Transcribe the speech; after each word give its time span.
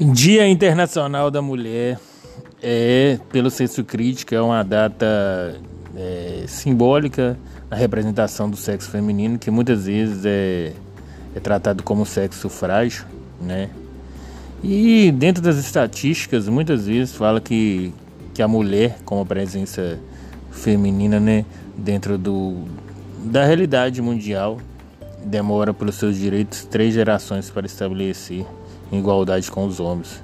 Dia 0.00 0.46
Internacional 0.46 1.28
da 1.28 1.42
Mulher 1.42 1.98
é, 2.62 3.18
pelo 3.32 3.50
senso 3.50 3.82
crítico, 3.82 4.32
é 4.32 4.40
uma 4.40 4.62
data 4.62 5.60
é, 5.96 6.44
simbólica 6.46 7.36
na 7.68 7.76
representação 7.76 8.48
do 8.48 8.56
sexo 8.56 8.88
feminino, 8.90 9.40
que 9.40 9.50
muitas 9.50 9.86
vezes 9.86 10.24
é, 10.24 10.72
é 11.34 11.40
tratado 11.40 11.82
como 11.82 12.06
sexo 12.06 12.48
frágil, 12.48 13.06
né? 13.40 13.70
E 14.62 15.10
dentro 15.10 15.42
das 15.42 15.56
estatísticas, 15.56 16.48
muitas 16.48 16.86
vezes 16.86 17.12
fala 17.12 17.40
que, 17.40 17.92
que 18.34 18.40
a 18.40 18.46
mulher, 18.46 18.98
com 19.04 19.20
a 19.20 19.26
presença 19.26 19.98
feminina, 20.52 21.18
né, 21.18 21.44
dentro 21.76 22.16
do, 22.16 22.64
da 23.24 23.44
realidade 23.44 24.00
mundial, 24.00 24.58
demora 25.24 25.74
pelos 25.74 25.96
seus 25.96 26.16
direitos 26.16 26.64
três 26.64 26.94
gerações 26.94 27.50
para 27.50 27.66
estabelecer 27.66 28.46
igualdade 28.92 29.50
com 29.50 29.66
os 29.66 29.80
homens. 29.80 30.22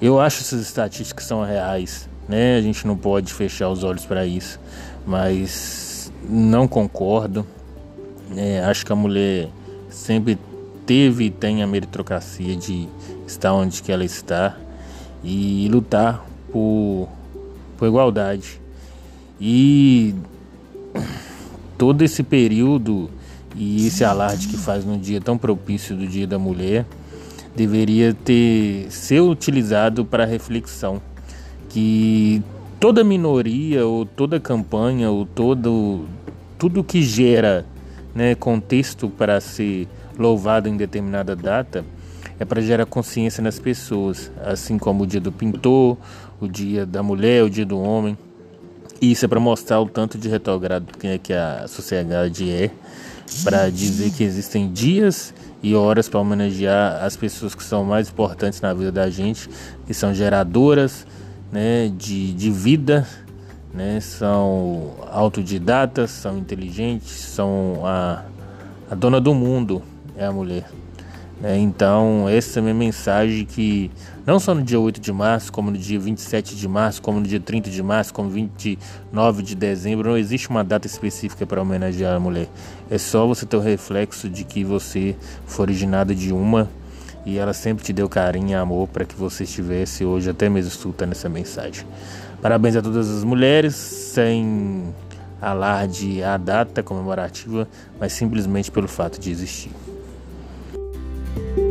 Eu 0.00 0.20
acho 0.20 0.38
que 0.38 0.42
essas 0.42 0.60
estatísticas 0.62 1.24
são 1.26 1.44
reais, 1.44 2.08
né? 2.28 2.56
A 2.56 2.60
gente 2.60 2.86
não 2.86 2.96
pode 2.96 3.32
fechar 3.32 3.68
os 3.68 3.84
olhos 3.84 4.04
para 4.04 4.26
isso, 4.26 4.58
mas 5.06 6.12
não 6.28 6.66
concordo. 6.66 7.46
É, 8.36 8.64
acho 8.64 8.84
que 8.84 8.92
a 8.92 8.96
mulher 8.96 9.48
sempre 9.88 10.38
teve 10.86 11.26
e 11.26 11.30
tem 11.30 11.62
a 11.62 11.66
meritocracia 11.66 12.56
de 12.56 12.88
estar 13.26 13.52
onde 13.52 13.82
que 13.82 13.92
ela 13.92 14.04
está 14.04 14.56
e 15.22 15.68
lutar 15.70 16.26
por, 16.50 17.08
por 17.76 17.86
igualdade. 17.86 18.60
E 19.40 20.14
todo 21.78 22.02
esse 22.02 22.22
período 22.22 23.10
e 23.54 23.86
esse 23.86 24.04
alarde 24.04 24.48
que 24.48 24.56
faz 24.56 24.84
no 24.84 24.96
dia 24.98 25.20
tão 25.20 25.36
propício 25.36 25.96
do 25.96 26.06
Dia 26.06 26.26
da 26.26 26.38
Mulher 26.38 26.86
deveria 27.54 28.14
ter 28.14 28.86
ser 28.90 29.20
utilizado 29.20 30.04
para 30.04 30.24
reflexão 30.24 31.00
que 31.68 32.42
toda 32.78 33.04
minoria 33.04 33.86
ou 33.86 34.04
toda 34.04 34.40
campanha 34.40 35.10
ou 35.10 35.24
todo 35.24 36.06
tudo 36.58 36.84
que 36.84 37.02
gera 37.02 37.66
né, 38.14 38.34
contexto 38.34 39.08
para 39.08 39.40
ser 39.40 39.88
louvado 40.18 40.68
em 40.68 40.76
determinada 40.76 41.34
data 41.34 41.84
é 42.38 42.44
para 42.44 42.60
gerar 42.60 42.86
consciência 42.86 43.42
nas 43.42 43.58
pessoas, 43.58 44.30
assim 44.44 44.78
como 44.78 45.04
o 45.04 45.06
dia 45.06 45.20
do 45.20 45.30
pintor, 45.30 45.96
o 46.40 46.48
dia 46.48 46.84
da 46.84 47.02
mulher, 47.02 47.44
o 47.44 47.50
dia 47.50 47.64
do 47.64 47.78
homem. 47.80 48.18
Isso 49.02 49.24
é 49.24 49.28
para 49.28 49.40
mostrar 49.40 49.80
o 49.80 49.86
tanto 49.86 50.16
de 50.16 50.28
retrogrado 50.28 50.86
que 51.20 51.32
a 51.32 51.66
sociedade 51.66 52.48
é, 52.48 52.70
para 53.42 53.68
dizer 53.68 54.12
que 54.12 54.22
existem 54.22 54.72
dias 54.72 55.34
e 55.60 55.74
horas 55.74 56.08
para 56.08 56.20
homenagear 56.20 57.02
as 57.02 57.16
pessoas 57.16 57.52
que 57.52 57.64
são 57.64 57.82
mais 57.82 58.08
importantes 58.08 58.60
na 58.60 58.72
vida 58.72 58.92
da 58.92 59.10
gente, 59.10 59.50
que 59.88 59.92
são 59.92 60.14
geradoras 60.14 61.04
né, 61.50 61.90
de, 61.98 62.32
de 62.32 62.48
vida, 62.52 63.04
né, 63.74 63.98
são 63.98 64.92
autodidatas, 65.10 66.12
são 66.12 66.38
inteligentes, 66.38 67.10
são 67.10 67.84
a, 67.84 68.22
a 68.88 68.94
dona 68.94 69.20
do 69.20 69.34
mundo, 69.34 69.82
é 70.16 70.26
a 70.26 70.30
mulher. 70.30 70.70
É, 71.42 71.58
então, 71.58 72.28
essa 72.28 72.58
é 72.58 72.60
a 72.60 72.62
minha 72.62 72.74
mensagem 72.74 73.44
que 73.44 73.90
não 74.24 74.38
só 74.38 74.54
no 74.54 74.62
dia 74.62 74.78
8 74.78 75.00
de 75.00 75.12
março, 75.12 75.52
como 75.52 75.72
no 75.72 75.76
dia 75.76 75.98
27 75.98 76.54
de 76.54 76.68
março, 76.68 77.02
como 77.02 77.18
no 77.18 77.26
dia 77.26 77.40
30 77.40 77.68
de 77.68 77.82
março, 77.82 78.14
como 78.14 78.30
29 78.30 79.42
de 79.42 79.56
dezembro, 79.56 80.10
não 80.10 80.16
existe 80.16 80.48
uma 80.48 80.62
data 80.62 80.86
específica 80.86 81.44
para 81.44 81.60
homenagear 81.60 82.14
a 82.14 82.20
mulher. 82.20 82.46
É 82.88 82.96
só 82.96 83.26
você 83.26 83.44
ter 83.44 83.56
o 83.56 83.60
reflexo 83.60 84.28
de 84.28 84.44
que 84.44 84.62
você 84.62 85.16
foi 85.44 85.64
originado 85.64 86.14
de 86.14 86.32
uma 86.32 86.70
e 87.26 87.38
ela 87.38 87.52
sempre 87.52 87.84
te 87.84 87.92
deu 87.92 88.08
carinho 88.08 88.50
e 88.50 88.54
amor 88.54 88.86
para 88.86 89.04
que 89.04 89.16
você 89.16 89.42
estivesse 89.42 90.04
hoje 90.04 90.30
até 90.30 90.48
mesmo 90.48 90.70
escutando 90.70 91.10
essa 91.10 91.28
mensagem. 91.28 91.84
Parabéns 92.40 92.76
a 92.76 92.82
todas 92.82 93.10
as 93.10 93.24
mulheres, 93.24 93.74
sem 93.74 94.94
alarde 95.40 96.22
a 96.22 96.36
data 96.36 96.84
comemorativa, 96.84 97.66
mas 97.98 98.12
simplesmente 98.12 98.70
pelo 98.70 98.86
fato 98.86 99.20
de 99.20 99.28
existir. 99.28 99.72
Thank 101.34 101.56
you. 101.56 101.61